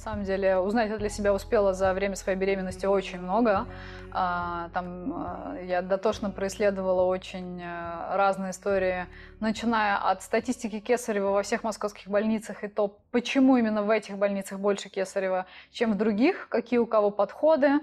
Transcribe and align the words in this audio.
самом 0.00 0.24
деле, 0.24 0.58
узнать 0.58 0.96
для 0.98 1.08
себя 1.08 1.32
успела 1.32 1.74
за 1.74 1.92
время 1.92 2.16
своей 2.16 2.38
беременности 2.38 2.86
очень 2.86 3.20
много. 3.20 3.66
А, 4.12 4.70
там 4.74 5.12
а, 5.12 5.58
я 5.62 5.82
дотошно 5.82 6.30
происследовала 6.30 7.02
очень 7.02 7.60
э, 7.62 8.16
разные 8.16 8.50
истории, 8.50 9.06
начиная 9.38 9.96
от 9.98 10.22
статистики 10.22 10.80
Кесарева 10.80 11.30
во 11.30 11.42
всех 11.42 11.62
московских 11.62 12.08
больницах 12.08 12.64
и 12.64 12.68
то, 12.68 12.98
почему 13.12 13.56
именно 13.56 13.82
в 13.82 13.90
этих 13.90 14.18
больницах 14.18 14.58
больше 14.58 14.88
Кесарева, 14.88 15.46
чем 15.70 15.92
в 15.92 15.96
других, 15.96 16.48
какие 16.48 16.80
у 16.80 16.86
кого 16.86 17.10
подходы, 17.10 17.80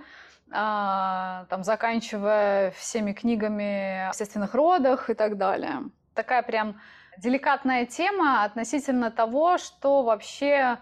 а, 0.51 1.45
там, 1.49 1.63
заканчивая 1.63 2.71
всеми 2.71 3.13
книгами 3.13 4.05
о 4.05 4.09
естественных 4.09 4.53
родах 4.53 5.09
и 5.09 5.13
так 5.13 5.37
далее. 5.37 5.83
Такая 6.13 6.41
прям 6.41 6.81
деликатная 7.17 7.85
тема 7.85 8.43
относительно 8.43 9.11
того, 9.11 9.57
что 9.57 10.03
вообще 10.03 10.77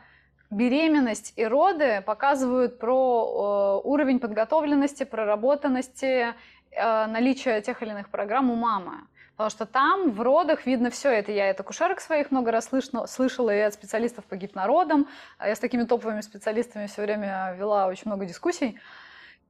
беременность 0.56 1.34
и 1.36 1.46
роды 1.46 2.02
показывают 2.06 2.80
про 2.80 3.82
э, 3.84 3.88
уровень 3.88 4.20
подготовленности, 4.20 5.04
проработанности, 5.04 6.34
э, 6.72 7.06
наличие 7.08 7.62
тех 7.62 7.82
или 7.84 7.90
иных 7.90 8.10
программ 8.10 8.50
у 8.50 8.56
мамы. 8.56 8.94
Потому 9.32 9.50
что 9.50 9.66
там 9.66 10.12
в 10.12 10.22
родах 10.22 10.66
видно 10.66 10.90
все 10.90 11.10
это. 11.10 11.34
Я 11.34 11.50
от 11.50 11.60
акушерок 11.60 12.00
своих 12.00 12.32
много 12.32 12.52
раз 12.52 12.68
слышно, 12.68 13.06
слышала 13.06 13.54
и 13.54 13.60
от 13.60 13.74
специалистов 13.74 14.24
по 14.26 14.38
гипнородам. 14.38 15.10
Я 15.42 15.56
с 15.56 15.60
такими 15.60 15.84
топовыми 15.84 16.22
специалистами 16.22 16.88
все 16.88 17.02
время 17.02 17.54
вела 17.60 17.88
очень 17.88 18.04
много 18.06 18.26
дискуссий. 18.26 18.80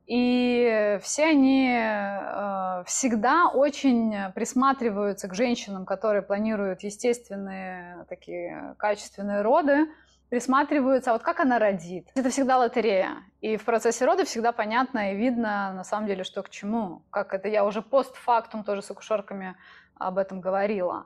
И 0.07 0.99
все 1.03 1.25
они 1.25 1.69
э, 1.71 2.83
всегда 2.85 3.49
очень 3.49 4.15
присматриваются 4.33 5.27
к 5.27 5.35
женщинам, 5.35 5.85
которые 5.85 6.23
планируют 6.23 6.81
естественные 6.81 8.05
такие 8.09 8.75
качественные 8.79 9.41
роды, 9.41 9.87
присматриваются, 10.29 11.11
а 11.11 11.13
вот 11.13 11.23
как 11.23 11.39
она 11.39 11.59
родит. 11.59 12.09
Это 12.15 12.29
всегда 12.29 12.57
лотерея. 12.57 13.23
И 13.41 13.57
в 13.57 13.65
процессе 13.65 14.05
рода 14.05 14.25
всегда 14.25 14.51
понятно 14.51 15.13
и 15.13 15.15
видно, 15.15 15.73
на 15.73 15.83
самом 15.83 16.07
деле, 16.07 16.23
что 16.23 16.43
к 16.43 16.49
чему. 16.49 17.03
Как 17.09 17.33
это 17.33 17.47
я 17.47 17.65
уже 17.65 17.81
постфактум 17.81 18.63
тоже 18.63 18.81
с 18.81 18.91
акушерками 18.91 19.55
об 19.95 20.17
этом 20.17 20.41
говорила. 20.41 21.05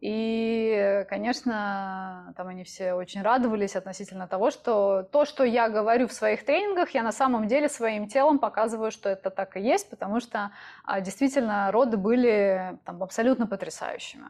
И, 0.00 1.04
конечно, 1.10 2.32
там 2.34 2.48
они 2.48 2.64
все 2.64 2.94
очень 2.94 3.20
радовались 3.20 3.76
относительно 3.76 4.26
того, 4.26 4.50
что 4.50 5.02
то, 5.02 5.26
что 5.26 5.44
я 5.44 5.68
говорю 5.68 6.08
в 6.08 6.12
своих 6.12 6.46
тренингах, 6.46 6.90
я 6.90 7.02
на 7.02 7.12
самом 7.12 7.46
деле 7.46 7.68
своим 7.68 8.08
телом 8.08 8.38
показываю, 8.38 8.92
что 8.92 9.10
это 9.10 9.28
так 9.28 9.58
и 9.58 9.60
есть, 9.60 9.90
потому 9.90 10.20
что 10.20 10.52
а, 10.84 11.02
действительно 11.02 11.70
роды 11.70 11.98
были 11.98 12.78
там, 12.86 13.02
абсолютно 13.02 13.46
потрясающими. 13.46 14.28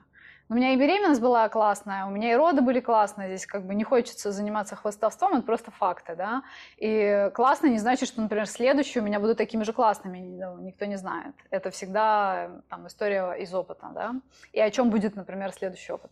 У 0.51 0.55
меня 0.55 0.73
и 0.73 0.77
беременность 0.77 1.20
была 1.20 1.48
классная, 1.48 2.06
у 2.06 2.11
меня 2.11 2.33
и 2.33 2.34
роды 2.34 2.61
были 2.61 2.81
классные. 2.81 3.29
Здесь 3.29 3.47
как 3.47 3.65
бы 3.65 3.73
не 3.73 3.84
хочется 3.84 4.33
заниматься 4.33 4.75
хвостовством, 4.75 5.34
это 5.34 5.43
просто 5.43 5.70
факты, 5.70 6.17
да. 6.17 6.43
И 6.77 7.31
классно 7.34 7.69
не 7.69 7.79
значит, 7.79 8.09
что, 8.09 8.20
например, 8.20 8.48
следующие 8.48 9.01
у 9.01 9.06
меня 9.06 9.21
будут 9.21 9.39
такими 9.39 9.62
же 9.62 9.73
классными, 9.73 10.19
ну, 10.19 10.59
никто 10.59 10.87
не 10.87 10.97
знает. 10.97 11.37
Это 11.51 11.71
всегда 11.71 12.51
там 12.69 12.89
история 12.89 13.34
из 13.34 13.55
опыта, 13.55 13.93
да. 13.95 14.17
И 14.53 14.59
о 14.59 14.69
чем 14.73 14.91
будет, 14.91 15.15
например, 15.15 15.53
следующий 15.53 15.93
опыт. 15.93 16.11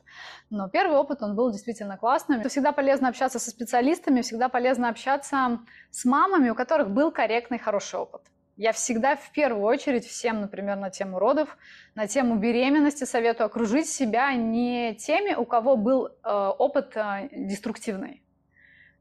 Но 0.50 0.68
первый 0.68 0.98
опыт, 0.98 1.20
он 1.20 1.34
был 1.34 1.50
действительно 1.50 1.96
классным. 1.96 2.38
Это 2.38 2.48
всегда 2.48 2.70
полезно 2.70 3.08
общаться 3.08 3.40
со 3.40 3.50
специалистами, 3.50 4.20
всегда 4.20 4.48
полезно 4.48 4.88
общаться 4.88 5.58
с 5.90 6.04
мамами, 6.04 6.50
у 6.50 6.54
которых 6.54 6.90
был 6.90 7.10
корректный, 7.10 7.58
хороший 7.58 7.98
опыт. 7.98 8.22
Я 8.58 8.72
всегда 8.72 9.14
в 9.14 9.30
первую 9.30 9.62
очередь 9.62 10.04
всем, 10.04 10.40
например, 10.40 10.76
на 10.76 10.90
тему 10.90 11.20
родов, 11.20 11.56
на 11.94 12.08
тему 12.08 12.34
беременности 12.34 13.04
советую 13.04 13.46
окружить 13.46 13.88
себя 13.88 14.34
не 14.34 14.96
теми, 14.96 15.32
у 15.34 15.44
кого 15.44 15.76
был 15.76 16.08
э, 16.08 16.10
опыт 16.28 16.96
э, 16.96 17.28
деструктивный. 17.30 18.20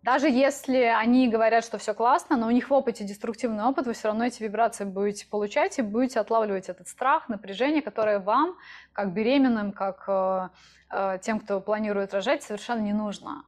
Даже 0.04 0.30
если 0.30 0.84
они 0.84 1.28
говорят, 1.28 1.66
что 1.66 1.80
все 1.80 1.96
классно, 1.96 2.38
но 2.38 2.46
у 2.46 2.52
них 2.52 2.70
в 2.70 2.74
опыте 2.74 3.04
деструктивный 3.04 3.64
опыт, 3.64 3.88
вы 3.88 3.94
все 3.94 4.10
равно 4.10 4.26
эти 4.26 4.44
вибрации 4.44 4.84
будете 4.84 5.26
получать 5.26 5.80
и 5.80 5.82
будете 5.82 6.20
отлавливать 6.20 6.70
этот 6.70 6.88
страх, 6.88 7.28
напряжение, 7.28 7.82
которое 7.82 8.20
вам, 8.20 8.56
как 8.94 9.12
беременным, 9.12 9.72
как 9.72 10.04
э, 10.08 10.50
э, 10.92 11.18
тем, 11.24 11.40
кто 11.40 11.62
планирует 11.62 12.14
рожать, 12.14 12.44
совершенно 12.44 12.82
не 12.82 12.94
нужно. 12.94 13.44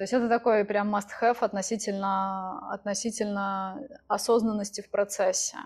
То 0.00 0.04
есть 0.04 0.14
это 0.14 0.30
такой 0.30 0.64
прям 0.64 0.96
must-have 0.96 1.36
относительно, 1.40 2.72
относительно 2.72 3.82
осознанности 4.08 4.80
в 4.80 4.88
процессе. 4.88 5.58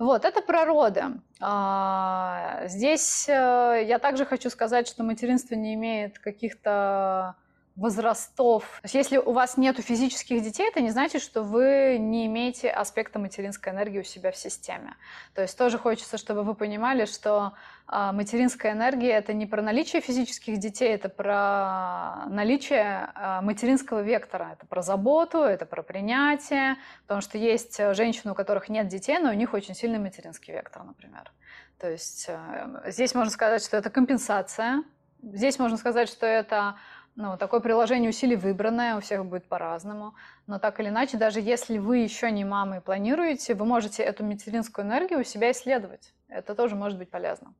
Вот, 0.00 0.24
это 0.24 0.42
про 0.42 0.64
роды. 0.64 1.04
А, 1.40 2.62
здесь 2.66 3.28
э, 3.28 3.84
я 3.86 4.00
также 4.00 4.26
хочу 4.26 4.50
сказать, 4.50 4.88
что 4.88 5.04
материнство 5.04 5.54
не 5.54 5.74
имеет 5.74 6.18
каких-то 6.18 7.36
возрастов. 7.76 8.64
То 8.64 8.84
есть 8.84 8.94
если 8.94 9.18
у 9.18 9.32
вас 9.32 9.56
нет 9.56 9.78
физических 9.78 10.42
детей, 10.42 10.68
это 10.68 10.80
не 10.80 10.90
значит, 10.90 11.22
что 11.22 11.42
вы 11.42 11.98
не 11.98 12.26
имеете 12.26 12.70
аспекта 12.70 13.18
материнской 13.18 13.72
энергии 13.72 14.00
у 14.00 14.04
себя 14.04 14.32
в 14.32 14.36
системе. 14.36 14.96
То 15.34 15.42
есть 15.42 15.56
тоже 15.56 15.78
хочется, 15.78 16.16
чтобы 16.16 16.42
вы 16.42 16.54
понимали, 16.54 17.04
что 17.04 17.52
а, 17.86 18.12
материнская 18.12 18.72
энергия 18.72 19.12
это 19.12 19.34
не 19.34 19.46
про 19.46 19.62
наличие 19.62 20.00
физических 20.00 20.58
детей, 20.58 20.88
это 20.88 21.08
про 21.08 22.26
наличие 22.28 23.10
а, 23.14 23.42
материнского 23.42 24.00
вектора. 24.00 24.50
Это 24.54 24.66
про 24.66 24.82
заботу, 24.82 25.38
это 25.38 25.66
про 25.66 25.82
принятие. 25.82 26.76
Потому 27.02 27.20
что 27.20 27.36
есть 27.36 27.76
женщины, 27.94 28.32
у 28.32 28.34
которых 28.34 28.68
нет 28.68 28.88
детей, 28.88 29.18
но 29.18 29.30
у 29.30 29.34
них 29.34 29.52
очень 29.52 29.74
сильный 29.74 29.98
материнский 29.98 30.54
вектор, 30.54 30.82
например. 30.82 31.30
То 31.78 31.90
есть 31.90 32.26
э, 32.28 32.90
здесь 32.90 33.14
можно 33.14 33.30
сказать, 33.30 33.62
что 33.62 33.76
это 33.76 33.90
компенсация. 33.90 34.82
Здесь 35.22 35.58
можно 35.58 35.76
сказать, 35.76 36.08
что 36.08 36.24
это 36.26 36.76
ну, 37.16 37.38
такое 37.38 37.60
приложение 37.60 38.10
усилий 38.10 38.36
выбранное, 38.36 38.96
у 38.96 39.00
всех 39.00 39.24
будет 39.24 39.48
по-разному. 39.48 40.14
Но 40.46 40.58
так 40.58 40.78
или 40.80 40.88
иначе, 40.88 41.16
даже 41.16 41.40
если 41.40 41.78
вы 41.78 41.98
еще 41.98 42.30
не 42.30 42.44
мама 42.44 42.76
и 42.76 42.80
планируете, 42.80 43.54
вы 43.54 43.64
можете 43.64 44.02
эту 44.02 44.22
материнскую 44.22 44.86
энергию 44.86 45.20
у 45.20 45.24
себя 45.24 45.50
исследовать. 45.50 46.12
Это 46.28 46.54
тоже 46.54 46.76
может 46.76 46.98
быть 46.98 47.10
полезно. 47.10 47.54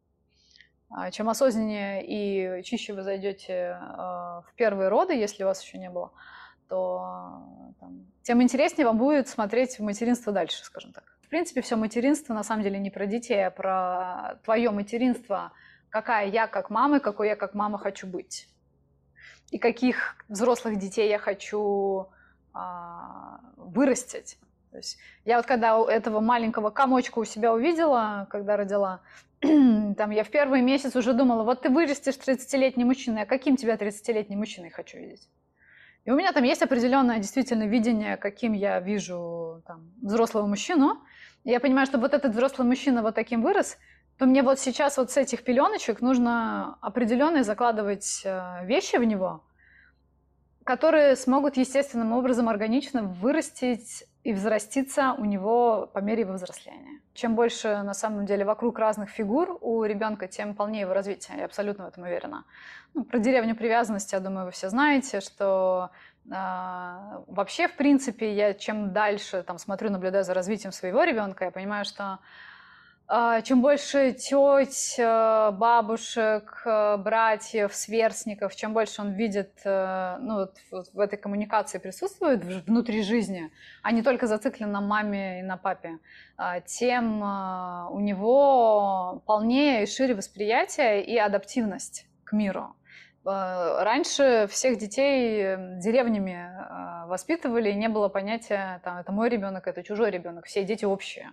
А 0.91 1.11
чем 1.11 1.31
осознаннее 1.31 2.05
и 2.07 2.63
чище 2.65 2.93
вы 2.93 3.03
зайдете 3.03 3.79
а, 3.81 4.43
в 4.47 4.55
первые 4.57 4.89
роды, 4.89 5.15
если 5.15 5.43
у 5.43 5.47
вас 5.47 5.63
еще 5.63 5.79
не 5.79 5.89
было, 5.89 6.13
то 6.69 7.73
там, 7.81 8.07
тем 8.23 8.43
интереснее 8.43 8.87
вам 8.87 8.99
будет 8.99 9.27
смотреть 9.27 9.81
материнство 9.81 10.33
дальше, 10.35 10.63
скажем 10.65 10.93
так. 10.93 11.17
В 11.23 11.29
принципе, 11.29 11.63
все 11.63 11.77
материнство 11.77 12.35
на 12.35 12.45
самом 12.45 12.63
деле 12.63 12.79
не 12.79 12.91
про 12.91 13.07
детей, 13.07 13.47
а 13.47 13.51
про 13.51 14.39
твое 14.45 14.71
материнство, 14.71 15.53
какая 15.89 16.29
я 16.29 16.47
как 16.47 16.69
мама, 16.69 17.01
какой 17.01 17.29
я 17.29 17.37
как 17.37 17.55
мама 17.55 17.79
хочу 17.79 18.07
быть 18.07 18.49
и 19.51 19.59
каких 19.59 20.17
взрослых 20.29 20.79
детей 20.79 21.09
я 21.09 21.19
хочу 21.19 22.09
а, 22.53 23.41
вырастить. 23.57 24.39
То 24.71 24.79
есть 24.79 24.99
я 25.25 25.37
вот 25.37 25.47
когда 25.47 25.79
этого 25.89 26.21
маленького 26.21 26.71
комочка 26.71 27.19
у 27.19 27.25
себя 27.25 27.53
увидела, 27.53 28.27
когда 28.31 28.57
родила, 28.57 29.01
там 29.41 30.11
я 30.11 30.25
в 30.25 30.31
первый 30.31 30.61
месяц 30.61 30.97
уже 30.97 31.13
думала, 31.13 31.45
вот 31.45 31.63
ты 31.63 31.71
вырастешь 31.71 32.15
30-летний 32.15 32.85
мужчина, 32.85 33.23
а 33.23 33.27
каким 33.27 33.57
тебя 33.57 33.75
30-летний 33.77 34.37
мужчиной 34.37 34.71
хочу 34.71 34.99
видеть? 34.99 35.29
И 36.05 36.11
у 36.11 36.15
меня 36.15 36.33
там 36.33 36.45
есть 36.45 36.63
определенное 36.63 37.19
действительно 37.19 37.65
видение, 37.65 38.17
каким 38.17 38.53
я 38.53 38.79
вижу 38.79 39.63
там, 39.67 39.91
взрослого 40.01 40.47
мужчину. 40.47 41.03
И 41.43 41.51
я 41.51 41.59
понимаю, 41.59 41.87
что 41.87 41.99
вот 41.99 42.15
этот 42.15 42.33
взрослый 42.33 42.67
мужчина 42.67 43.03
вот 43.03 43.17
таким 43.17 43.43
вырос, 43.43 43.77
то 44.19 44.27
мне 44.27 44.43
вот 44.43 44.59
сейчас 44.59 44.97
вот 44.97 45.11
с 45.11 45.17
этих 45.17 45.45
пеленочек 45.45 46.01
нужно 46.01 46.79
определенные 46.81 47.45
закладывать 47.45 48.23
э, 48.25 48.65
вещи 48.65 48.97
в 48.97 49.05
него, 49.05 49.45
которые 50.65 51.17
смогут 51.17 51.57
естественным 51.57 52.13
образом 52.13 52.49
органично 52.49 53.03
вырастить 53.03 54.05
и 54.25 54.33
взраститься 54.33 55.15
у 55.19 55.25
него 55.25 55.89
по 55.93 55.99
мере 55.99 56.23
его 56.23 56.33
взросления. 56.33 57.01
Чем 57.15 57.37
больше 57.37 57.83
на 57.83 57.95
самом 57.95 58.27
деле 58.27 58.45
вокруг 58.45 58.79
разных 58.79 59.11
фигур 59.11 59.59
у 59.61 59.85
ребенка, 59.85 60.27
тем 60.29 60.55
полнее 60.55 60.81
его 60.81 60.95
развитие. 60.95 61.39
Я 61.39 61.45
абсолютно 61.45 61.85
в 61.85 61.89
этом 61.89 62.03
уверена. 62.05 62.45
Ну, 62.95 63.05
про 63.05 63.19
деревню 63.19 63.55
привязанности, 63.55 64.15
я 64.15 64.21
думаю, 64.21 64.47
вы 64.47 64.51
все 64.51 64.71
знаете, 64.71 65.21
что 65.21 65.91
э, 66.25 66.31
вообще, 67.29 67.69
в 67.69 67.77
принципе, 67.77 68.35
я 68.35 68.55
чем 68.55 68.93
дальше 68.95 69.43
там, 69.43 69.59
смотрю, 69.59 69.91
наблюдаю 69.91 70.25
за 70.25 70.33
развитием 70.33 70.73
своего 70.73 71.05
ребенка, 71.05 71.45
я 71.45 71.51
понимаю, 71.51 71.85
что 71.85 72.19
чем 73.45 73.63
больше 73.63 74.13
теть, 74.13 74.97
э, 74.99 75.51
бабушек, 75.53 76.63
э, 76.65 76.97
братьев, 76.97 77.73
сверстников, 77.73 78.57
чем 78.57 78.73
больше 78.73 79.01
он 79.01 79.13
видит, 79.13 79.53
э, 79.65 80.17
ну, 80.21 80.49
вот 80.73 80.89
в 80.93 80.99
этой 80.99 81.17
коммуникации 81.17 81.79
присутствует 81.79 82.45
внутри 82.67 83.03
жизни, 83.03 83.53
а 83.83 83.93
не 83.93 84.03
только 84.03 84.27
зациклен 84.27 84.73
на 84.73 84.81
маме 84.81 85.39
и 85.39 85.43
на 85.43 85.57
папе, 85.57 85.99
а, 86.37 86.61
тем 86.61 87.23
у 87.93 88.01
него 88.01 89.23
полнее 89.25 89.85
и 89.85 89.87
шире 89.87 90.15
восприятие 90.15 91.05
и 91.05 91.17
адаптивность 91.17 92.07
к 92.25 92.33
миру. 92.33 92.75
Раньше 93.27 94.47
всех 94.51 94.79
детей 94.79 95.57
деревнями 95.81 96.49
воспитывали, 97.07 97.71
и 97.71 97.75
не 97.75 97.89
было 97.89 98.09
понятия, 98.09 98.81
там, 98.85 98.99
это 98.99 99.13
мой 99.13 99.29
ребенок, 99.29 99.67
это 99.67 99.83
чужой 99.83 100.11
ребенок, 100.11 100.47
все 100.47 100.65
дети 100.65 100.85
общие. 100.85 101.33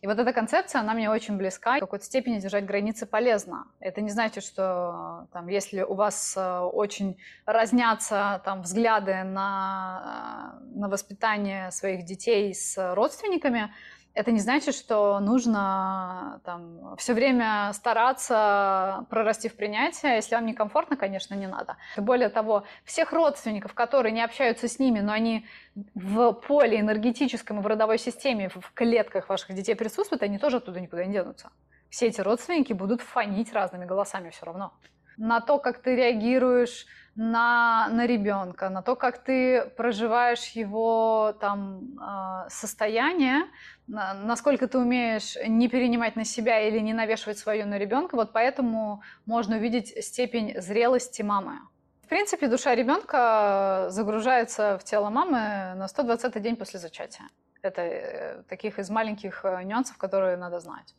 И 0.00 0.06
вот 0.06 0.18
эта 0.18 0.32
концепция, 0.32 0.80
она 0.80 0.94
мне 0.94 1.10
очень 1.10 1.36
близка. 1.36 1.76
В 1.76 1.80
какой-то 1.80 2.04
степени 2.04 2.38
держать 2.38 2.64
границы 2.64 3.04
полезно. 3.04 3.66
Это 3.80 4.00
не 4.00 4.10
значит, 4.10 4.44
что 4.44 5.26
там, 5.32 5.48
если 5.48 5.82
у 5.82 5.94
вас 5.94 6.36
э, 6.36 6.58
очень 6.60 7.18
разнятся 7.46 8.40
там, 8.44 8.62
взгляды 8.62 9.24
на, 9.24 10.60
э, 10.60 10.78
на 10.78 10.88
воспитание 10.88 11.72
своих 11.72 12.04
детей 12.04 12.54
с 12.54 12.94
родственниками, 12.94 13.74
это 14.18 14.32
не 14.32 14.40
значит, 14.40 14.74
что 14.74 15.20
нужно 15.20 16.40
там, 16.44 16.96
все 16.96 17.14
время 17.14 17.70
стараться 17.72 19.06
прорасти 19.10 19.48
в 19.48 19.54
принятие. 19.54 20.16
Если 20.16 20.34
вам 20.34 20.44
некомфортно, 20.46 20.96
конечно, 20.96 21.34
не 21.34 21.46
надо. 21.46 21.76
И 21.96 22.00
более 22.00 22.28
того, 22.28 22.64
всех 22.84 23.12
родственников, 23.12 23.74
которые 23.74 24.10
не 24.10 24.24
общаются 24.24 24.66
с 24.66 24.80
ними, 24.80 24.98
но 24.98 25.12
они 25.12 25.46
в 25.94 26.32
поле 26.32 26.80
энергетическом 26.80 27.60
и 27.60 27.62
в 27.62 27.66
родовой 27.68 27.98
системе, 27.98 28.48
в 28.48 28.72
клетках 28.74 29.28
ваших 29.28 29.54
детей 29.54 29.76
присутствуют, 29.76 30.24
они 30.24 30.38
тоже 30.38 30.56
оттуда 30.56 30.80
никуда 30.80 31.04
не 31.04 31.12
денутся. 31.12 31.50
Все 31.88 32.08
эти 32.08 32.20
родственники 32.20 32.72
будут 32.72 33.02
фонить 33.02 33.52
разными 33.52 33.84
голосами 33.84 34.30
все 34.30 34.46
равно. 34.46 34.72
На 35.18 35.40
то, 35.40 35.58
как 35.58 35.82
ты 35.82 35.96
реагируешь 35.96 36.86
на, 37.16 37.88
на 37.90 38.06
ребенка, 38.06 38.68
на 38.70 38.80
то, 38.80 38.94
как 38.94 39.18
ты 39.18 39.64
проживаешь 39.76 40.50
его 40.50 41.34
там 41.40 41.98
э, 42.00 42.48
состояние, 42.48 43.42
насколько 43.88 44.68
ты 44.68 44.78
умеешь 44.78 45.36
не 45.44 45.68
перенимать 45.68 46.14
на 46.14 46.24
себя 46.24 46.60
или 46.60 46.78
не 46.78 46.92
навешивать 46.92 47.38
свое 47.38 47.64
на 47.64 47.76
ребенка. 47.76 48.14
Вот 48.14 48.32
поэтому 48.32 49.02
можно 49.26 49.56
увидеть 49.56 49.92
степень 50.04 50.60
зрелости 50.60 51.22
мамы. 51.22 51.58
В 52.04 52.08
принципе, 52.08 52.46
душа 52.46 52.76
ребенка 52.76 53.86
загружается 53.90 54.78
в 54.78 54.84
тело 54.84 55.10
мамы 55.10 55.74
на 55.74 55.88
120 55.88 56.40
день 56.40 56.54
после 56.54 56.78
зачатия. 56.78 57.26
Это 57.62 57.82
э, 57.82 58.42
таких 58.48 58.78
из 58.78 58.90
маленьких 58.90 59.44
э, 59.44 59.64
нюансов, 59.64 59.98
которые 59.98 60.36
надо 60.36 60.60
знать 60.60 60.94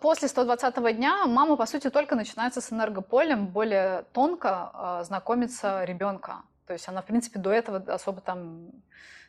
после 0.00 0.28
120 0.28 0.96
дня 0.96 1.26
мама, 1.26 1.56
по 1.56 1.66
сути, 1.66 1.90
только 1.90 2.16
начинается 2.16 2.60
с 2.60 2.72
энергополем 2.72 3.46
более 3.46 4.04
тонко 4.12 4.70
э, 4.74 5.04
знакомиться 5.04 5.84
ребенка. 5.84 6.42
То 6.66 6.72
есть 6.72 6.88
она, 6.88 7.02
в 7.02 7.06
принципе, 7.06 7.38
до 7.38 7.50
этого 7.50 7.78
особо 7.92 8.20
там... 8.20 8.70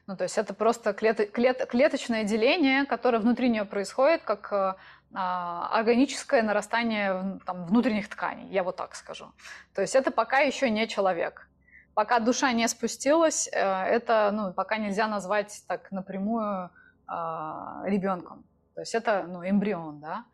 Ну, 0.07 0.17
то 0.17 0.23
есть 0.23 0.38
это 0.38 0.53
просто 0.53 0.93
клет, 0.93 1.31
клет, 1.31 1.67
клеточное 1.69 2.23
деление, 2.23 2.85
которое 2.85 3.19
внутри 3.19 3.49
нее 3.49 3.65
происходит, 3.65 4.23
как 4.23 4.51
э, 4.51 4.73
органическое 5.13 6.41
нарастание 6.41 7.39
там, 7.45 7.65
внутренних 7.65 8.09
тканей, 8.09 8.47
я 8.49 8.63
вот 8.63 8.75
так 8.75 8.95
скажу. 8.95 9.31
То 9.75 9.81
есть 9.81 9.95
это 9.95 10.11
пока 10.11 10.39
еще 10.39 10.69
не 10.69 10.88
человек. 10.88 11.47
Пока 11.93 12.19
душа 12.19 12.51
не 12.51 12.67
спустилась, 12.67 13.47
э, 13.51 13.59
это 13.59 14.31
ну, 14.33 14.53
пока 14.53 14.77
нельзя 14.77 15.07
назвать 15.07 15.63
так 15.67 15.91
напрямую 15.91 16.69
ребенком. 17.83 18.45
То 18.75 18.81
есть 18.81 18.95
это 18.95 19.25
ну, 19.27 19.47
эмбрион, 19.47 20.00
да. 20.00 20.25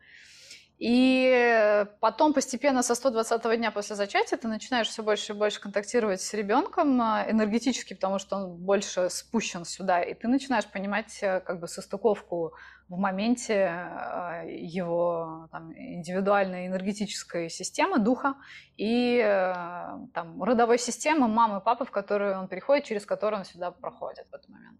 И 0.78 1.84
потом 1.98 2.32
постепенно 2.32 2.82
со 2.82 2.94
120 2.94 3.42
дня 3.58 3.72
после 3.72 3.96
зачатия 3.96 4.38
ты 4.38 4.46
начинаешь 4.46 4.86
все 4.86 5.02
больше 5.02 5.32
и 5.32 5.36
больше 5.36 5.60
контактировать 5.60 6.20
с 6.20 6.32
ребенком 6.34 7.00
а, 7.00 7.28
энергетически, 7.28 7.94
потому 7.94 8.20
что 8.20 8.36
он 8.36 8.56
больше 8.58 9.10
спущен 9.10 9.64
сюда, 9.64 10.00
и 10.02 10.14
ты 10.14 10.28
начинаешь 10.28 10.66
понимать 10.66 11.18
э, 11.20 11.40
как 11.40 11.58
бы 11.58 11.66
состыковку 11.66 12.52
в 12.88 12.96
моменте 12.96 13.66
а, 13.66 14.44
его 14.46 15.48
там, 15.50 15.72
индивидуальной 15.76 16.68
энергетической 16.68 17.50
системы, 17.50 17.98
духа 17.98 18.36
и 18.76 19.18
э, 19.18 19.52
там, 20.14 20.40
родовой 20.40 20.78
системы 20.78 21.26
мамы, 21.26 21.60
папы, 21.60 21.86
в 21.86 21.90
которую 21.90 22.38
он 22.38 22.46
приходит, 22.46 22.84
через 22.84 23.04
которую 23.04 23.40
он 23.40 23.44
сюда 23.44 23.72
проходит 23.72 24.28
в 24.30 24.34
этот 24.34 24.48
момент. 24.48 24.78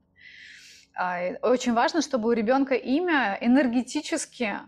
А, 0.98 1.20
очень 1.42 1.74
важно, 1.74 2.02
чтобы 2.02 2.28
у 2.28 2.32
ребенка 2.32 2.74
имя 2.74 3.38
энергетически 3.40 4.58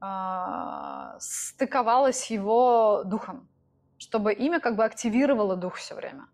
а, 0.00 1.16
стыковалось 1.18 2.30
его 2.30 3.02
духом, 3.04 3.48
чтобы 3.98 4.32
имя 4.32 4.60
как 4.60 4.76
бы 4.76 4.84
активировало 4.84 5.56
дух 5.56 5.74
все 5.74 5.96
время. 5.96 6.28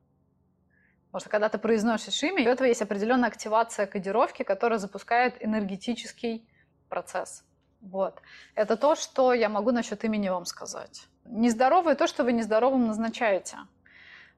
Потому 1.06 1.20
что 1.20 1.30
когда 1.30 1.48
ты 1.48 1.56
произносишь 1.56 2.22
имя, 2.22 2.44
у 2.44 2.52
этого 2.52 2.66
есть 2.66 2.82
определенная 2.82 3.30
активация 3.30 3.86
кодировки, 3.86 4.42
которая 4.42 4.78
запускает 4.78 5.42
энергетический 5.42 6.46
процесс. 6.90 7.42
Вот. 7.80 8.20
Это 8.54 8.76
то, 8.76 8.94
что 8.94 9.32
я 9.32 9.48
могу 9.48 9.70
насчет 9.70 10.04
имени 10.04 10.28
вам 10.28 10.44
сказать. 10.44 11.08
Нездоровое 11.24 11.94
то, 11.94 12.06
что 12.06 12.24
вы 12.24 12.32
нездоровым 12.32 12.86
назначаете. 12.86 13.56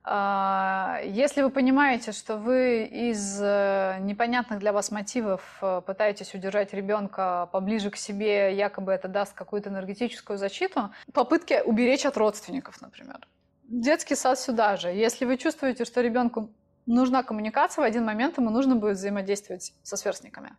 А, 0.05 1.01
если 1.05 1.43
вы 1.43 1.51
понимаете, 1.51 2.11
что 2.11 2.37
вы 2.37 2.85
из 2.85 3.41
э, 3.41 3.99
непонятных 4.01 4.59
для 4.59 4.73
вас 4.73 4.91
мотивов 4.91 5.59
э, 5.63 5.81
пытаетесь 5.87 6.35
удержать 6.35 6.75
ребенка 6.75 7.49
поближе 7.53 7.91
к 7.91 7.97
себе, 7.97 8.57
якобы 8.57 8.91
это 8.93 9.07
даст 9.07 9.33
какую-то 9.35 9.71
энергетическую 9.71 10.39
защиту, 10.39 10.91
попытки 11.13 11.63
уберечь 11.65 12.05
от 12.05 12.17
родственников, 12.17 12.81
например. 12.81 13.21
Детский 13.63 14.17
сад 14.17 14.41
сюда 14.41 14.77
же. 14.77 14.89
Если 14.89 15.25
вы 15.25 15.37
чувствуете, 15.37 15.85
что 15.85 16.01
ребенку 16.01 16.51
нужна 16.87 17.23
коммуникация, 17.23 17.83
в 17.83 17.87
один 17.87 18.05
момент 18.05 18.39
ему 18.39 18.51
нужно 18.51 18.75
будет 18.75 18.97
взаимодействовать 18.97 19.73
со 19.85 19.97
сверстниками. 19.97 20.57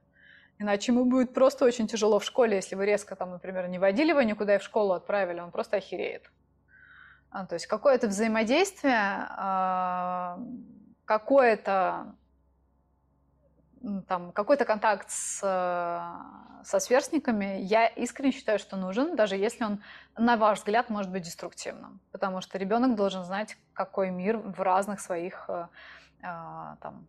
Иначе 0.57 0.94
ему 0.94 1.04
будет 1.04 1.34
просто 1.34 1.66
очень 1.66 1.88
тяжело 1.88 2.19
в 2.19 2.24
школе, 2.24 2.56
если 2.56 2.75
вы 2.75 2.86
резко, 2.86 3.18
там, 3.18 3.31
например, 3.31 3.68
не 3.68 3.78
водили 3.78 4.12
его 4.12 4.22
никуда 4.22 4.56
и 4.56 4.60
в 4.60 4.63
школу 4.63 4.94
отправили, 4.94 5.42
он 5.42 5.51
просто 5.51 5.78
охереет. 5.78 6.31
А, 7.33 7.47
то 7.47 7.56
есть 7.56 7.65
какое-то 7.65 8.07
взаимодействие, 8.07 9.27
а, 9.30 10.39
какое-то 11.06 12.13
там 14.07 14.31
какой-то 14.31 14.63
контакт 14.63 15.09
с, 15.09 15.39
со 15.39 16.80
сверстниками, 16.80 17.57
я 17.59 17.88
искренне 17.88 18.31
считаю, 18.31 18.57
что 18.57 18.77
нужен, 18.77 19.18
даже 19.18 19.35
если 19.35 19.65
он, 19.65 19.83
на 20.15 20.38
ваш 20.38 20.59
взгляд, 20.59 20.89
может 20.89 21.12
быть 21.12 21.24
деструктивным. 21.24 22.00
Потому 22.12 22.39
что 22.39 22.57
ребенок 22.57 22.95
должен 22.95 23.25
знать, 23.25 23.57
какой 23.74 24.09
мир 24.09 24.38
в 24.38 24.62
разных 24.62 25.01
своих 25.01 25.50
а, 26.21 26.77
там, 26.80 27.07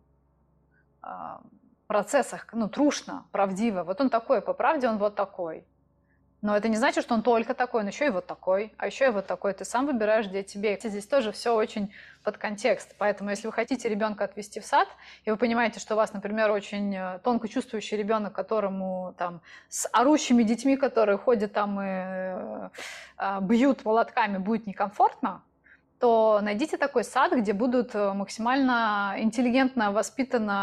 процессах, 1.87 2.47
ну, 2.51 2.67
трушно, 2.67 3.25
правдиво. 3.31 3.83
Вот 3.83 4.01
он 4.01 4.09
такой, 4.09 4.41
по 4.41 4.53
правде 4.53 4.89
он 4.89 4.97
вот 4.97 5.15
такой. 5.15 5.65
Но 6.45 6.55
это 6.55 6.69
не 6.69 6.77
значит, 6.77 7.03
что 7.03 7.15
он 7.15 7.23
только 7.23 7.55
такой, 7.55 7.81
он 7.81 7.87
еще 7.87 8.05
и 8.05 8.09
вот 8.11 8.27
такой, 8.27 8.71
а 8.77 8.85
еще 8.85 9.07
и 9.07 9.09
вот 9.09 9.25
такой. 9.25 9.53
Ты 9.53 9.65
сам 9.65 9.87
выбираешь, 9.87 10.27
где 10.27 10.43
тебе. 10.43 10.79
Здесь 10.79 11.07
тоже 11.07 11.31
все 11.31 11.55
очень 11.55 11.91
под 12.23 12.37
контекст. 12.37 12.93
Поэтому, 12.99 13.31
если 13.31 13.47
вы 13.47 13.53
хотите 13.53 13.89
ребенка 13.89 14.25
отвести 14.25 14.59
в 14.59 14.65
сад, 14.65 14.87
и 15.23 15.31
вы 15.31 15.37
понимаете, 15.37 15.79
что 15.79 15.95
у 15.95 15.97
вас, 15.97 16.13
например, 16.13 16.51
очень 16.51 16.95
э, 16.95 17.17
тонко 17.23 17.47
чувствующий 17.47 17.97
ребенок, 17.97 18.33
которому 18.33 19.15
там 19.17 19.41
с 19.69 19.89
орущими 19.91 20.43
детьми, 20.43 20.77
которые 20.77 21.17
ходят 21.17 21.51
там 21.51 21.81
и 21.81 21.83
э, 21.87 22.69
э, 23.17 23.39
бьют 23.41 23.83
молотками, 23.83 24.37
будет 24.37 24.67
некомфортно, 24.67 25.41
то 26.05 26.39
найдите 26.39 26.77
такой 26.77 27.03
сад, 27.03 27.31
где 27.31 27.51
будут 27.51 27.95
э, 27.95 28.13
максимально 28.13 29.15
интеллигентно, 29.17 29.91
воспитанно, 29.91 30.53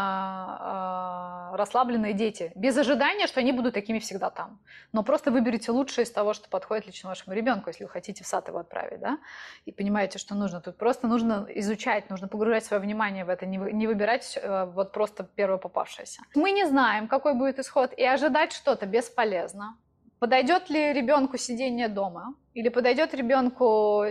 э, 1.51 1.57
расслабленные 1.57 2.13
дети. 2.13 2.53
Без 2.55 2.77
ожидания, 2.77 3.27
что 3.27 3.41
они 3.41 3.51
будут 3.51 3.73
такими 3.73 3.99
всегда 3.99 4.29
там. 4.29 4.61
Но 4.93 5.03
просто 5.03 5.31
выберите 5.31 5.73
лучшее 5.73 6.05
из 6.05 6.11
того, 6.11 6.33
что 6.33 6.47
подходит 6.47 6.85
лично 6.85 7.09
вашему 7.09 7.35
ребенку, 7.35 7.69
если 7.69 7.83
вы 7.83 7.89
хотите 7.89 8.23
в 8.23 8.27
сад 8.27 8.47
его 8.47 8.59
отправить, 8.59 9.01
да, 9.01 9.17
и 9.65 9.73
понимаете, 9.73 10.17
что 10.17 10.33
нужно. 10.33 10.61
Тут 10.61 10.77
просто 10.77 11.07
нужно 11.07 11.45
изучать, 11.55 12.09
нужно 12.09 12.29
погружать 12.29 12.63
свое 12.63 12.81
внимание 12.81 13.25
в 13.25 13.29
это, 13.29 13.45
не 13.45 13.87
выбирать 13.87 14.39
э, 14.41 14.63
вот 14.73 14.93
просто 14.93 15.25
первое 15.35 15.57
попавшееся. 15.57 16.21
Мы 16.35 16.51
не 16.51 16.65
знаем, 16.65 17.09
какой 17.09 17.33
будет 17.33 17.59
исход, 17.59 17.91
и 17.97 18.05
ожидать 18.05 18.53
что-то 18.53 18.85
бесполезно. 18.85 19.75
Подойдет 20.23 20.69
ли 20.69 20.93
ребенку 20.93 21.37
сидение 21.37 21.89
дома? 21.89 22.33
Или 22.53 22.69
подойдет 22.69 23.13
ребенку 23.13 24.05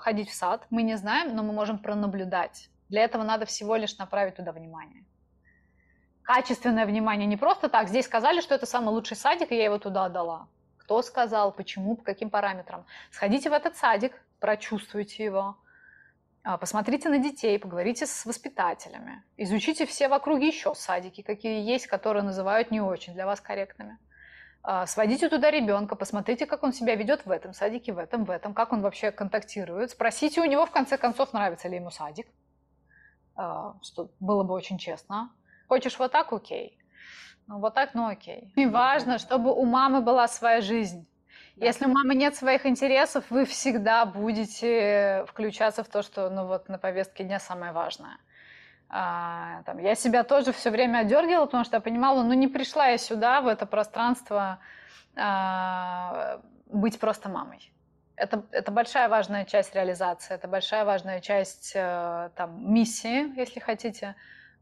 ходить 0.00 0.28
в 0.28 0.34
сад? 0.34 0.66
Мы 0.70 0.82
не 0.82 0.96
знаем, 0.96 1.36
но 1.36 1.44
мы 1.44 1.52
можем 1.52 1.78
пронаблюдать. 1.78 2.68
Для 2.88 3.04
этого 3.04 3.22
надо 3.22 3.46
всего 3.46 3.76
лишь 3.76 3.96
направить 3.96 4.34
туда 4.34 4.50
внимание. 4.50 5.04
Качественное 6.24 6.84
внимание, 6.84 7.28
не 7.28 7.36
просто 7.36 7.68
так. 7.68 7.88
Здесь 7.88 8.06
сказали, 8.06 8.40
что 8.40 8.56
это 8.56 8.66
самый 8.66 8.88
лучший 8.88 9.16
садик, 9.16 9.52
и 9.52 9.56
я 9.56 9.66
его 9.66 9.78
туда 9.78 10.06
отдала. 10.06 10.48
Кто 10.78 11.00
сказал, 11.00 11.52
почему, 11.52 11.94
по 11.94 12.02
каким 12.02 12.28
параметрам. 12.28 12.84
Сходите 13.12 13.48
в 13.48 13.52
этот 13.52 13.76
садик, 13.76 14.20
прочувствуйте 14.40 15.22
его, 15.22 15.56
а, 16.42 16.58
посмотрите 16.58 17.08
на 17.08 17.18
детей, 17.18 17.56
поговорите 17.60 18.08
с 18.08 18.26
воспитателями, 18.26 19.22
изучите 19.36 19.86
все 19.86 20.08
в 20.08 20.12
округе 20.12 20.48
еще 20.48 20.74
садики, 20.74 21.22
какие 21.22 21.62
есть, 21.62 21.86
которые 21.86 22.24
называют 22.24 22.72
не 22.72 22.80
очень 22.80 23.14
для 23.14 23.26
вас 23.26 23.40
корректными. 23.40 23.98
А, 24.64 24.86
сводите 24.86 25.28
туда 25.28 25.50
ребенка, 25.50 25.96
посмотрите, 25.96 26.46
как 26.46 26.62
он 26.62 26.72
себя 26.72 26.94
ведет 26.94 27.26
в 27.26 27.30
этом 27.30 27.52
садике, 27.52 27.92
в 27.92 27.98
этом, 27.98 28.24
в 28.24 28.30
этом, 28.30 28.54
как 28.54 28.72
он 28.72 28.80
вообще 28.80 29.10
контактирует. 29.10 29.90
Спросите 29.90 30.40
у 30.40 30.44
него, 30.44 30.66
в 30.66 30.70
конце 30.70 30.96
концов, 30.96 31.32
нравится 31.32 31.68
ли 31.68 31.76
ему 31.76 31.90
садик, 31.90 32.28
а, 33.34 33.74
что 33.82 34.10
было 34.20 34.44
бы 34.44 34.54
очень 34.54 34.78
честно. 34.78 35.32
Хочешь 35.68 35.98
вот 35.98 36.12
так, 36.12 36.32
окей. 36.32 36.78
Ну, 37.48 37.58
вот 37.58 37.74
так, 37.74 37.94
ну 37.94 38.06
окей. 38.06 38.52
И 38.54 38.66
важно, 38.66 39.18
чтобы 39.18 39.52
у 39.52 39.64
мамы 39.64 40.00
была 40.00 40.28
своя 40.28 40.60
жизнь. 40.60 41.08
Если 41.56 41.84
у 41.84 41.88
мамы 41.88 42.14
нет 42.14 42.36
своих 42.36 42.64
интересов, 42.64 43.24
вы 43.30 43.44
всегда 43.44 44.06
будете 44.06 45.24
включаться 45.28 45.82
в 45.82 45.88
то, 45.88 46.02
что 46.02 46.30
ну, 46.30 46.46
вот, 46.46 46.68
на 46.68 46.78
повестке 46.78 47.24
дня 47.24 47.40
самое 47.40 47.72
важное– 47.72 48.18
А, 48.94 49.62
там, 49.64 49.78
я 49.78 49.94
себя 49.94 50.22
тоже 50.22 50.52
все 50.52 50.70
время 50.70 50.98
одергивала, 50.98 51.46
потому 51.46 51.64
что 51.64 51.76
я 51.76 51.80
понимала, 51.80 52.22
ну 52.22 52.34
не 52.34 52.46
пришла 52.46 52.88
я 52.88 52.98
сюда, 52.98 53.40
в 53.40 53.48
это 53.48 53.64
пространство, 53.64 54.58
а, 55.16 56.42
быть 56.66 57.00
просто 57.00 57.30
мамой. 57.30 57.72
Это, 58.16 58.44
это 58.50 58.70
большая 58.70 59.08
важная 59.08 59.46
часть 59.46 59.74
реализации, 59.74 60.34
это 60.34 60.46
большая 60.46 60.84
важная 60.84 61.20
часть 61.20 61.72
э, 61.74 62.30
там, 62.36 62.72
миссии, 62.72 63.34
если 63.36 63.58
хотите, 63.58 64.14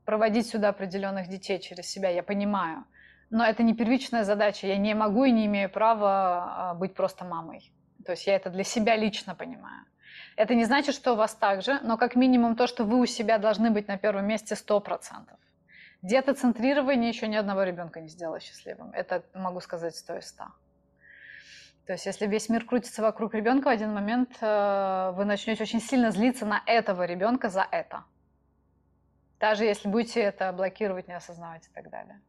проводить 0.04 0.48
сюда 0.48 0.68
определенных 0.68 1.28
детей 1.28 1.58
через 1.58 1.86
себя, 1.86 2.08
я 2.08 2.22
понимаю. 2.22 2.84
Но 3.30 3.44
это 3.44 3.64
не 3.64 3.74
первичная 3.74 4.22
задача, 4.22 4.68
я 4.68 4.76
не 4.76 4.94
могу 4.94 5.24
и 5.24 5.32
не 5.32 5.46
имею 5.46 5.68
права 5.68 6.70
а, 6.70 6.74
быть 6.74 6.94
просто 6.94 7.24
мамой. 7.24 7.72
То 8.06 8.12
есть 8.12 8.28
я 8.28 8.36
это 8.36 8.48
для 8.48 8.64
себя 8.64 8.96
лично 8.96 9.34
понимаю. 9.34 9.84
Это 10.36 10.54
не 10.54 10.64
значит, 10.64 10.94
что 10.94 11.12
у 11.12 11.16
вас 11.16 11.34
так 11.34 11.62
же, 11.62 11.80
но 11.82 11.96
как 11.96 12.16
минимум 12.16 12.56
то, 12.56 12.66
что 12.66 12.84
вы 12.84 13.00
у 13.00 13.06
себя 13.06 13.38
должны 13.38 13.70
быть 13.70 13.88
на 13.88 13.98
первом 13.98 14.26
месте 14.26 14.54
100%. 14.54 15.28
Детоцентрирование 16.02 17.10
еще 17.10 17.28
ни 17.28 17.36
одного 17.36 17.62
ребенка 17.62 18.00
не 18.00 18.08
сделало 18.08 18.40
счастливым. 18.40 18.90
Это 18.92 19.22
могу 19.34 19.60
сказать 19.60 19.94
100 19.94 20.16
из 20.18 20.28
100. 20.28 20.44
То 21.86 21.92
есть, 21.94 22.06
если 22.06 22.26
весь 22.26 22.48
мир 22.48 22.64
крутится 22.64 23.02
вокруг 23.02 23.34
ребенка, 23.34 23.66
в 23.66 23.68
один 23.70 23.92
момент 23.92 24.36
э, 24.40 25.12
вы 25.14 25.24
начнете 25.24 25.62
очень 25.64 25.80
сильно 25.80 26.10
злиться 26.10 26.46
на 26.46 26.62
этого 26.66 27.04
ребенка 27.04 27.48
за 27.48 27.66
это. 27.70 28.04
Даже 29.40 29.64
если 29.64 29.88
будете 29.88 30.20
это 30.20 30.52
блокировать, 30.52 31.08
не 31.08 31.14
осознавать 31.14 31.66
и 31.66 31.70
так 31.74 31.90
далее. 31.90 32.20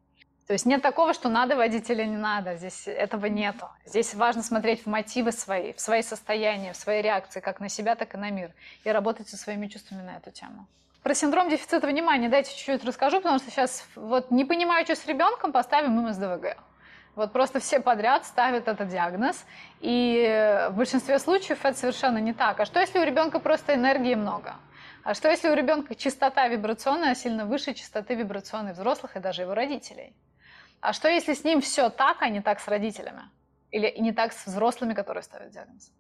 То 0.52 0.54
есть 0.54 0.66
нет 0.66 0.82
такого, 0.82 1.14
что 1.14 1.30
надо 1.30 1.56
водить 1.56 1.90
или 1.90 2.04
не 2.04 2.18
надо. 2.18 2.58
Здесь 2.58 2.86
этого 2.86 3.28
нету. 3.28 3.70
Здесь 3.86 4.14
важно 4.14 4.44
смотреть 4.44 4.84
в 4.84 4.88
мотивы 4.88 5.32
свои, 5.32 5.72
в 5.72 5.80
свои 5.80 6.02
состояния, 6.02 6.74
в 6.74 6.76
свои 6.76 7.02
реакции, 7.02 7.40
как 7.40 7.62
на 7.62 7.70
себя, 7.70 7.96
так 7.96 8.16
и 8.16 8.18
на 8.18 8.32
мир. 8.32 8.52
И 8.84 8.92
работать 8.92 9.30
со 9.30 9.38
своими 9.38 9.68
чувствами 9.68 10.02
на 10.02 10.18
эту 10.18 10.30
тему. 10.32 10.68
Про 11.04 11.16
синдром 11.16 11.48
дефицита 11.48 11.88
внимания 11.88 12.28
дайте 12.28 12.50
чуть-чуть 12.52 12.84
расскажу, 12.84 13.22
потому 13.22 13.40
что 13.40 13.50
сейчас 13.50 13.88
вот 13.96 14.30
не 14.30 14.44
понимаю, 14.44 14.84
что 14.84 14.98
с 14.98 15.06
ребенком, 15.06 15.54
поставим 15.54 15.98
им 16.06 16.14
СДВГ. 16.14 16.58
Вот 17.16 17.32
просто 17.32 17.62
все 17.62 17.80
подряд 17.80 18.26
ставят 18.26 18.68
этот 18.68 18.90
диагноз, 18.90 19.46
и 19.80 20.68
в 20.70 20.76
большинстве 20.76 21.18
случаев 21.20 21.64
это 21.64 21.80
совершенно 21.80 22.18
не 22.18 22.34
так. 22.34 22.60
А 22.60 22.66
что 22.66 22.82
если 22.82 23.00
у 23.00 23.06
ребенка 23.06 23.40
просто 23.40 23.74
энергии 23.74 24.16
много? 24.16 24.56
А 25.04 25.14
что 25.14 25.30
если 25.30 25.48
у 25.48 25.54
ребенка 25.54 25.96
частота 25.96 26.50
вибрационная 26.50 27.16
сильно 27.16 27.46
выше 27.46 27.74
частоты 27.74 28.16
вибрационной 28.16 28.74
взрослых 28.74 29.16
и 29.16 29.22
даже 29.22 29.44
его 29.44 29.54
родителей? 29.54 30.14
А 30.82 30.94
что 30.94 31.08
если 31.08 31.34
с 31.34 31.44
ним 31.44 31.62
все 31.62 31.90
так, 31.90 32.22
а 32.22 32.30
не 32.30 32.42
так 32.42 32.60
с 32.60 32.68
родителями? 32.68 33.30
Или 33.70 33.96
не 34.00 34.12
так 34.12 34.34
с 34.34 34.48
взрослыми, 34.48 34.94
которые 34.94 35.24
ставят 35.24 35.52
диагноз? 35.52 35.94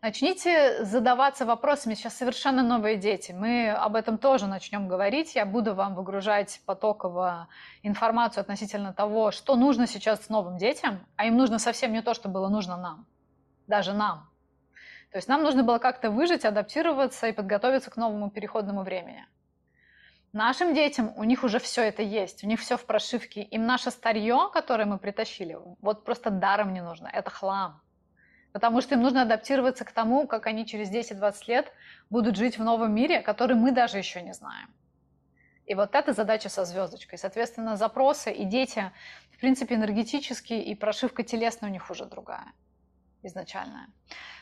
Начните 0.00 0.84
задаваться 0.84 1.44
вопросами. 1.44 1.94
Сейчас 1.94 2.16
совершенно 2.16 2.62
новые 2.62 2.96
дети. 2.96 3.32
Мы 3.32 3.70
об 3.70 3.96
этом 3.96 4.16
тоже 4.16 4.46
начнем 4.46 4.88
говорить. 4.88 5.34
Я 5.34 5.44
буду 5.44 5.74
вам 5.74 5.94
выгружать 5.94 6.62
потоково 6.64 7.48
информацию 7.82 8.40
относительно 8.40 8.94
того, 8.94 9.30
что 9.30 9.56
нужно 9.56 9.86
сейчас 9.86 10.30
новым 10.30 10.56
детям, 10.56 11.04
а 11.16 11.26
им 11.26 11.36
нужно 11.36 11.58
совсем 11.58 11.92
не 11.92 12.00
то, 12.00 12.14
что 12.14 12.28
было 12.28 12.48
нужно 12.48 12.78
нам. 12.78 13.06
Даже 13.66 13.92
нам. 13.92 14.30
То 15.10 15.18
есть 15.18 15.28
нам 15.28 15.42
нужно 15.42 15.64
было 15.64 15.78
как-то 15.78 16.10
выжить, 16.10 16.44
адаптироваться 16.44 17.26
и 17.26 17.32
подготовиться 17.32 17.90
к 17.90 17.96
новому 17.96 18.30
переходному 18.30 18.82
времени. 18.82 19.26
Нашим 20.32 20.74
детям 20.74 21.12
у 21.16 21.24
них 21.24 21.42
уже 21.42 21.58
все 21.58 21.82
это 21.82 22.02
есть, 22.02 22.44
у 22.44 22.46
них 22.46 22.60
все 22.60 22.76
в 22.76 22.84
прошивке. 22.84 23.42
Им 23.42 23.64
наше 23.64 23.90
старье, 23.90 24.50
которое 24.52 24.84
мы 24.84 24.98
притащили, 24.98 25.58
вот 25.80 26.04
просто 26.04 26.30
даром 26.30 26.74
не 26.74 26.82
нужно. 26.82 27.08
Это 27.08 27.30
хлам. 27.30 27.80
Потому 28.52 28.82
что 28.82 28.94
им 28.94 29.02
нужно 29.02 29.22
адаптироваться 29.22 29.84
к 29.84 29.92
тому, 29.92 30.26
как 30.26 30.46
они 30.46 30.66
через 30.66 30.90
10-20 30.90 31.34
лет 31.46 31.72
будут 32.10 32.36
жить 32.36 32.58
в 32.58 32.64
новом 32.64 32.94
мире, 32.94 33.20
который 33.20 33.56
мы 33.56 33.72
даже 33.72 33.98
еще 33.98 34.20
не 34.20 34.34
знаем. 34.34 34.68
И 35.64 35.74
вот 35.74 35.94
это 35.94 36.12
задача 36.12 36.48
со 36.48 36.64
звездочкой. 36.64 37.18
Соответственно, 37.18 37.76
запросы 37.76 38.32
и 38.32 38.44
дети, 38.44 38.90
в 39.32 39.38
принципе, 39.38 39.76
энергетические, 39.76 40.62
и 40.64 40.74
прошивка 40.74 41.22
телесная 41.22 41.70
у 41.70 41.72
них 41.72 41.90
уже 41.90 42.04
другая 42.04 42.52
изначальная. 43.22 43.88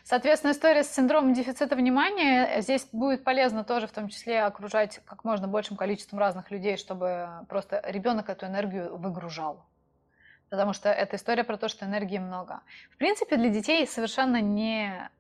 Соответственно, 0.04 0.52
история 0.52 0.84
с 0.84 0.94
синдромом 0.94 1.32
дефицита 1.32 1.74
внимания, 1.76 2.60
здесь 2.60 2.86
будет 2.92 3.24
полезно 3.24 3.64
тоже 3.64 3.86
в 3.86 3.92
том 3.92 4.08
числе 4.08 4.42
окружать 4.42 5.00
как 5.04 5.24
можно 5.24 5.48
большим 5.48 5.76
количеством 5.76 6.18
разных 6.18 6.50
людей, 6.50 6.76
чтобы 6.76 7.28
просто 7.48 7.82
ребенок 7.86 8.28
эту 8.28 8.46
энергию 8.46 8.96
выгружал. 8.96 9.64
Потому 10.48 10.72
что 10.72 10.90
это 10.90 11.16
история 11.16 11.42
про 11.42 11.56
то, 11.56 11.68
что 11.68 11.84
энергии 11.86 12.18
много. 12.18 12.60
В 12.90 12.96
принципе, 12.98 13.36
для 13.36 13.48
детей 13.48 13.86
совершенно 13.86 14.40
не 14.40 15.10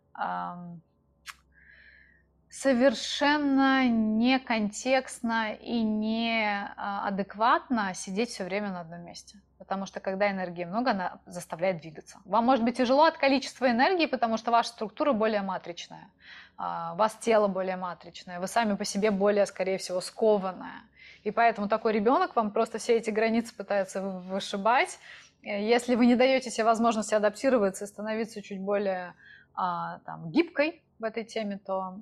совершенно 2.62 3.86
не 3.86 4.38
контекстно 4.38 5.52
и 5.52 5.82
не 5.82 6.72
а, 6.76 7.06
адекватно 7.06 7.92
сидеть 7.94 8.30
все 8.30 8.44
время 8.44 8.70
на 8.70 8.80
одном 8.80 9.04
месте. 9.04 9.38
Потому 9.58 9.84
что 9.84 10.00
когда 10.00 10.30
энергии 10.30 10.64
много, 10.64 10.92
она 10.92 11.20
заставляет 11.26 11.82
двигаться. 11.82 12.18
Вам 12.24 12.46
может 12.46 12.64
быть 12.64 12.78
тяжело 12.78 13.04
от 13.04 13.18
количества 13.18 13.70
энергии, 13.70 14.06
потому 14.06 14.38
что 14.38 14.50
ваша 14.52 14.70
структура 14.70 15.12
более 15.12 15.42
матричная, 15.42 16.08
а, 16.56 16.94
вас 16.94 17.14
тело 17.16 17.46
более 17.46 17.76
матричное, 17.76 18.40
вы 18.40 18.46
сами 18.46 18.74
по 18.74 18.86
себе 18.86 19.10
более, 19.10 19.44
скорее 19.44 19.76
всего, 19.76 20.00
скованное. 20.00 20.82
И 21.24 21.30
поэтому 21.30 21.68
такой 21.68 21.92
ребенок 21.92 22.36
вам 22.36 22.52
просто 22.52 22.78
все 22.78 22.96
эти 22.96 23.10
границы 23.10 23.54
пытается 23.54 24.00
вышибать. 24.00 24.98
Если 25.42 25.94
вы 25.94 26.06
не 26.06 26.16
даете 26.16 26.50
себе 26.50 26.64
возможности 26.64 27.14
адаптироваться 27.14 27.84
и 27.84 27.86
становиться 27.86 28.40
чуть 28.40 28.60
более 28.60 29.14
а, 29.54 29.98
там, 30.06 30.30
гибкой 30.30 30.82
в 30.98 31.04
этой 31.04 31.24
теме, 31.24 31.58
то 31.58 32.00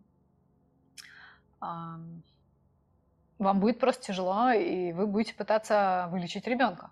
вам 3.39 3.61
будет 3.61 3.79
просто 3.79 4.07
тяжело, 4.07 4.51
и 4.51 4.93
вы 4.93 5.07
будете 5.07 5.35
пытаться 5.35 6.09
вылечить 6.11 6.47
ребенка, 6.47 6.91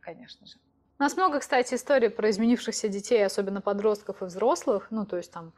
конечно 0.00 0.46
же. 0.46 0.56
У 0.98 1.02
нас 1.02 1.16
много, 1.16 1.40
кстати, 1.40 1.74
историй 1.74 2.08
про 2.08 2.30
изменившихся 2.30 2.88
детей, 2.88 3.24
особенно 3.24 3.60
подростков 3.60 4.22
и 4.22 4.24
взрослых, 4.24 4.88
ну, 4.90 5.04
то 5.04 5.18
есть 5.18 5.30
там 5.30 5.52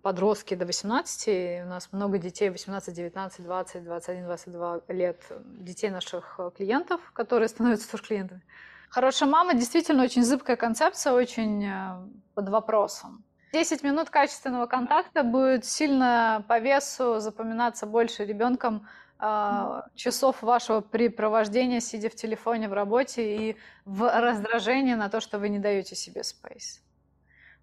подростки 0.00 0.54
до 0.54 0.66
18, 0.66 1.28
и 1.28 1.62
у 1.64 1.68
нас 1.68 1.92
много 1.92 2.18
детей 2.18 2.50
18, 2.50 2.94
19, 2.94 3.44
20, 3.44 3.84
21, 3.84 4.24
22 4.24 4.80
лет, 4.88 5.22
детей 5.44 5.90
наших 5.90 6.40
клиентов, 6.56 7.00
которые 7.12 7.48
становятся 7.48 7.90
тоже 7.90 8.04
клиентами. 8.04 8.42
Хорошая 8.88 9.28
мама 9.28 9.54
действительно 9.54 10.04
очень 10.04 10.22
зыбкая 10.22 10.56
концепция, 10.56 11.14
очень 11.14 11.64
э, 11.64 12.06
под 12.34 12.48
вопросом. 12.48 13.24
10 13.54 13.84
минут 13.84 14.10
качественного 14.10 14.66
контакта 14.66 15.22
будет 15.22 15.64
сильно 15.64 16.44
по 16.48 16.58
весу 16.58 17.20
запоминаться 17.20 17.86
больше 17.86 18.24
ребенком 18.24 18.88
э, 19.20 19.82
часов 19.94 20.42
вашего 20.42 20.80
препровождения, 20.80 21.78
сидя 21.78 22.10
в 22.10 22.16
телефоне 22.16 22.68
в 22.68 22.72
работе 22.72 23.36
и 23.36 23.56
в 23.84 24.10
раздражении 24.10 24.94
на 24.94 25.08
то, 25.08 25.20
что 25.20 25.38
вы 25.38 25.50
не 25.50 25.60
даете 25.60 25.94
себе 25.94 26.22
space. 26.22 26.80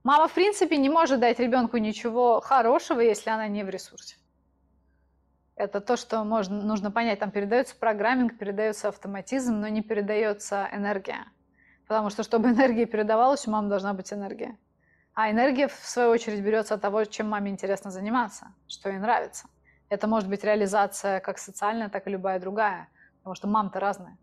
Мама, 0.05 0.29
в 0.29 0.33
принципе, 0.33 0.77
не 0.77 0.89
может 0.89 1.19
дать 1.19 1.39
ребенку 1.39 1.75
ничего 1.75 2.39
хорошего, 2.39 3.01
если 3.01 3.29
она 3.29 3.49
не 3.49 3.65
в 3.65 3.69
ресурсе. 3.69 4.15
Это 5.57 5.81
то, 5.81 5.97
что 5.97 6.23
можно, 6.23 6.63
нужно 6.63 6.89
понять. 6.89 7.19
Там 7.19 7.31
передается 7.31 7.75
программинг, 7.75 8.37
передается 8.37 8.87
автоматизм, 8.87 9.59
но 9.59 9.67
не 9.67 9.81
передается 9.81 10.69
энергия. 10.71 11.25
Потому 11.85 12.09
что, 12.09 12.23
чтобы 12.23 12.51
энергия 12.51 12.85
передавалась, 12.85 13.45
у 13.45 13.51
мамы 13.51 13.67
должна 13.67 13.93
быть 13.93 14.13
энергия. 14.13 14.57
А 15.13 15.29
энергия, 15.29 15.67
в 15.67 15.73
свою 15.73 16.09
очередь, 16.09 16.41
берется 16.41 16.75
от 16.75 16.81
того, 16.81 17.03
чем 17.05 17.29
маме 17.29 17.51
интересно 17.51 17.91
заниматься, 17.91 18.53
что 18.67 18.89
ей 18.89 18.97
нравится. 18.97 19.47
Это 19.89 20.07
может 20.07 20.29
быть 20.29 20.43
реализация 20.43 21.19
как 21.19 21.37
социальная, 21.37 21.89
так 21.89 22.07
и 22.07 22.11
любая 22.11 22.39
другая, 22.39 22.87
потому 23.17 23.35
что 23.35 23.47
мам-то 23.47 23.79
разная. 23.79 24.17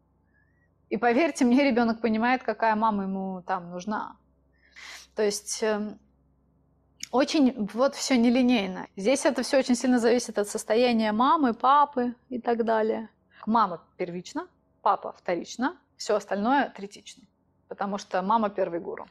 И 0.88 0.96
поверьте 0.96 1.44
мне, 1.44 1.62
ребенок 1.62 2.00
понимает, 2.00 2.42
какая 2.42 2.74
мама 2.74 3.02
ему 3.02 3.42
там 3.42 3.70
нужна. 3.70 4.16
То 5.14 5.22
есть 5.22 5.62
э, 5.62 5.98
очень 7.10 7.68
вот 7.74 7.94
все 7.94 8.16
нелинейно. 8.16 8.86
Здесь 8.96 9.26
это 9.26 9.42
все 9.42 9.58
очень 9.58 9.74
сильно 9.74 9.98
зависит 9.98 10.38
от 10.38 10.48
состояния 10.48 11.12
мамы, 11.12 11.52
папы 11.52 12.14
и 12.30 12.40
так 12.40 12.64
далее. 12.64 13.10
Мама 13.44 13.82
первична, 13.98 14.48
папа 14.80 15.12
вторично, 15.12 15.76
все 15.96 16.14
остальное 16.14 16.72
третично. 16.74 17.24
Потому 17.68 17.98
что 17.98 18.22
мама 18.22 18.48
первый 18.48 18.80
гуру. 18.80 19.06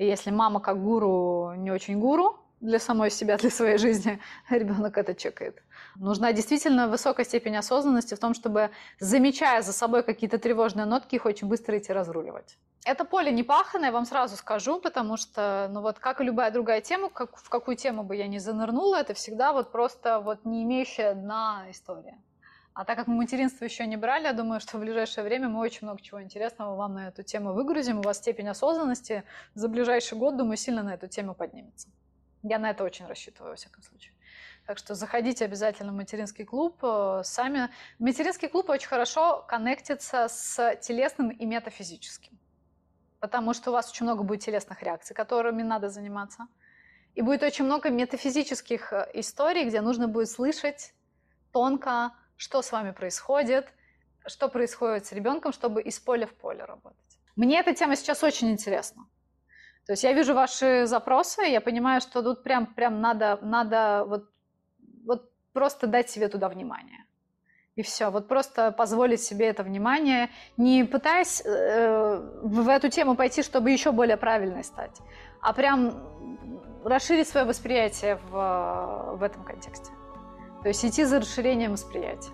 И 0.00 0.06
если 0.06 0.30
мама 0.30 0.60
как 0.60 0.82
гуру 0.82 1.52
не 1.56 1.70
очень 1.70 2.00
гуру 2.00 2.38
для 2.60 2.78
самой 2.78 3.10
себя, 3.10 3.36
для 3.36 3.50
своей 3.50 3.76
жизни, 3.76 4.18
ребенок 4.50 4.96
это 4.96 5.14
чекает. 5.14 5.62
Нужна 5.96 6.32
действительно 6.32 6.88
высокая 6.88 7.26
степень 7.26 7.56
осознанности 7.58 8.14
в 8.14 8.18
том, 8.18 8.32
чтобы, 8.32 8.70
замечая 8.98 9.60
за 9.60 9.74
собой 9.74 10.02
какие-то 10.02 10.38
тревожные 10.38 10.86
нотки, 10.86 11.16
их 11.16 11.26
очень 11.26 11.48
быстро 11.48 11.76
идти 11.76 11.92
разруливать. 11.92 12.56
Это 12.86 13.04
поле 13.04 13.30
не 13.30 13.42
паханое, 13.42 13.92
вам 13.92 14.06
сразу 14.06 14.36
скажу, 14.36 14.80
потому 14.80 15.18
что, 15.18 15.68
ну 15.70 15.82
вот, 15.82 15.98
как 15.98 16.22
и 16.22 16.24
любая 16.24 16.50
другая 16.50 16.80
тема, 16.80 17.10
как, 17.10 17.36
в 17.36 17.50
какую 17.50 17.76
тему 17.76 18.02
бы 18.02 18.16
я 18.16 18.26
ни 18.26 18.38
занырнула, 18.38 18.96
это 18.96 19.12
всегда 19.12 19.52
вот 19.52 19.70
просто 19.70 20.20
вот 20.20 20.46
не 20.46 20.62
имеющая 20.62 21.12
дна 21.12 21.66
история. 21.68 22.16
А 22.80 22.84
так 22.86 22.96
как 22.96 23.08
мы 23.08 23.14
материнство 23.14 23.66
еще 23.66 23.86
не 23.86 23.98
брали, 23.98 24.24
я 24.24 24.32
думаю, 24.32 24.58
что 24.58 24.78
в 24.78 24.80
ближайшее 24.80 25.22
время 25.22 25.50
мы 25.50 25.60
очень 25.60 25.80
много 25.82 26.00
чего 26.00 26.22
интересного 26.22 26.76
вам 26.76 26.94
на 26.94 27.08
эту 27.08 27.22
тему 27.22 27.52
выгрузим. 27.52 27.98
У 27.98 28.02
вас 28.02 28.16
степень 28.16 28.48
осознанности 28.48 29.22
за 29.52 29.68
ближайший 29.68 30.16
год, 30.16 30.38
думаю, 30.38 30.56
сильно 30.56 30.82
на 30.82 30.94
эту 30.94 31.06
тему 31.06 31.34
поднимется. 31.34 31.90
Я 32.42 32.58
на 32.58 32.70
это 32.70 32.82
очень 32.82 33.04
рассчитываю, 33.04 33.50
во 33.50 33.56
всяком 33.56 33.82
случае. 33.82 34.14
Так 34.66 34.78
что 34.78 34.94
заходите 34.94 35.44
обязательно 35.44 35.92
в 35.92 35.94
материнский 35.94 36.46
клуб 36.46 36.78
э, 36.82 37.20
сами. 37.22 37.68
Материнский 37.98 38.48
клуб 38.48 38.70
очень 38.70 38.88
хорошо 38.88 39.44
коннектится 39.46 40.28
с 40.30 40.74
телесным 40.76 41.28
и 41.28 41.44
метафизическим. 41.44 42.38
Потому 43.18 43.52
что 43.52 43.72
у 43.72 43.72
вас 43.74 43.90
очень 43.90 44.06
много 44.06 44.22
будет 44.22 44.40
телесных 44.40 44.82
реакций, 44.82 45.14
которыми 45.14 45.62
надо 45.62 45.90
заниматься. 45.90 46.46
И 47.14 47.20
будет 47.20 47.42
очень 47.42 47.66
много 47.66 47.90
метафизических 47.90 48.94
э, 48.94 49.10
историй, 49.12 49.66
где 49.66 49.82
нужно 49.82 50.08
будет 50.08 50.30
слышать 50.30 50.94
тонко, 51.52 52.12
что 52.40 52.62
с 52.62 52.72
вами 52.72 52.92
происходит, 52.92 53.68
что 54.26 54.48
происходит 54.48 55.04
с 55.04 55.12
ребенком, 55.12 55.52
чтобы 55.52 55.82
из 55.82 55.98
поля 56.00 56.26
в 56.26 56.32
поле 56.32 56.64
работать. 56.64 57.18
Мне 57.36 57.60
эта 57.60 57.74
тема 57.74 57.96
сейчас 57.96 58.22
очень 58.22 58.50
интересна. 58.50 59.06
То 59.86 59.92
есть 59.92 60.04
я 60.04 60.14
вижу 60.14 60.32
ваши 60.32 60.86
запросы, 60.86 61.42
я 61.42 61.60
понимаю, 61.60 62.00
что 62.00 62.22
тут 62.22 62.42
прям, 62.42 62.66
прям 62.66 63.02
надо, 63.02 63.38
надо 63.42 64.04
вот, 64.06 64.30
вот 65.04 65.30
просто 65.52 65.86
дать 65.86 66.08
себе 66.08 66.28
туда 66.28 66.48
внимание. 66.48 67.04
И 67.76 67.82
все, 67.82 68.08
вот 68.10 68.26
просто 68.26 68.72
позволить 68.72 69.22
себе 69.22 69.48
это 69.48 69.62
внимание, 69.62 70.30
не 70.56 70.84
пытаясь 70.84 71.42
э, 71.44 72.16
в 72.42 72.68
эту 72.70 72.88
тему 72.88 73.16
пойти, 73.16 73.42
чтобы 73.42 73.70
еще 73.70 73.92
более 73.92 74.16
правильной 74.16 74.64
стать, 74.64 74.98
а 75.42 75.52
прям 75.52 76.82
расширить 76.84 77.28
свое 77.28 77.44
восприятие 77.44 78.16
в, 78.30 79.16
в 79.18 79.22
этом 79.22 79.44
контексте. 79.44 79.90
То 80.62 80.68
есть 80.68 80.84
идти 80.84 81.04
за 81.04 81.20
расширением 81.20 81.72
восприятия. 81.72 82.30